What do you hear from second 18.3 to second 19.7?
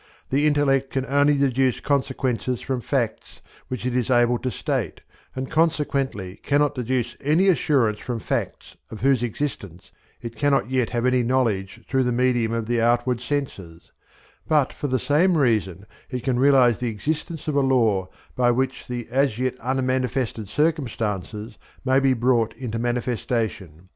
by which the as yet